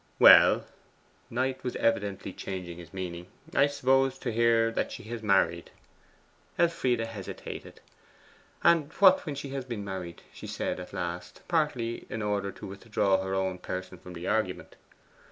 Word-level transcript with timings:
'Well' 0.17 0.65
(Knight 1.29 1.63
was 1.63 1.75
evidently 1.75 2.33
changing 2.33 2.79
his 2.79 2.91
meaning) 2.91 3.27
'I 3.53 3.67
suppose 3.67 4.17
to 4.17 4.31
hear 4.31 4.71
that 4.71 4.91
she 4.91 5.03
has 5.03 5.21
married.' 5.21 5.69
Elfride 6.57 7.01
hesitated. 7.01 7.81
'And 8.63 8.91
what 8.93 9.27
when 9.27 9.35
she 9.35 9.49
has 9.49 9.63
been 9.63 9.85
married?' 9.85 10.23
she 10.33 10.47
said 10.47 10.79
at 10.79 10.91
last, 10.91 11.41
partly 11.47 12.07
in 12.09 12.23
order 12.23 12.51
to 12.51 12.65
withdraw 12.65 13.21
her 13.21 13.35
own 13.35 13.59
person 13.59 13.99
from 13.99 14.13
the 14.13 14.25
argument. 14.25 14.75